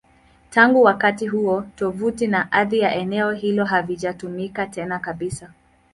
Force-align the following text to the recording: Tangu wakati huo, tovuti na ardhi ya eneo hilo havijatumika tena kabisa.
Tangu 0.49 0.81
wakati 0.83 1.27
huo, 1.27 1.61
tovuti 1.75 2.27
na 2.27 2.51
ardhi 2.51 2.79
ya 2.79 2.95
eneo 2.95 3.31
hilo 3.31 3.65
havijatumika 3.65 4.65
tena 4.67 4.99
kabisa. 4.99 5.53